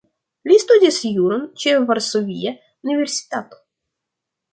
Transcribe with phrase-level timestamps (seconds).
[0.51, 2.53] Li studis juron ĉe Varsovia
[2.87, 3.61] Universitato.